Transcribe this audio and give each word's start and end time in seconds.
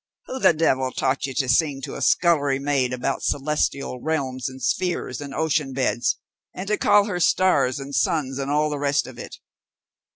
Who 0.25 0.39
the 0.39 0.51
devil 0.53 0.91
taught 0.91 1.27
you 1.27 1.35
to 1.35 1.47
sing 1.47 1.79
to 1.83 1.93
a 1.93 2.01
scullery 2.01 2.57
maid 2.57 2.91
about 2.91 3.21
celestial 3.21 4.01
realms, 4.01 4.49
and 4.49 4.59
spheres, 4.59 5.21
and 5.21 5.31
ocean 5.31 5.73
beds, 5.73 6.17
and 6.55 6.67
to 6.69 6.77
call 6.79 7.05
her 7.05 7.19
stars 7.19 7.79
and 7.79 7.93
suns 7.93 8.39
and 8.39 8.49
all 8.49 8.71
the 8.71 8.79
rest 8.79 9.05
of 9.05 9.19
it? 9.19 9.37